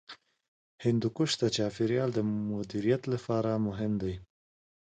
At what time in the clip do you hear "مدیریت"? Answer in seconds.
2.53-3.03